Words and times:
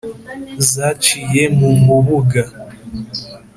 zaciye 0.71 1.43
mu 1.57 1.69
mubuga 1.85 2.43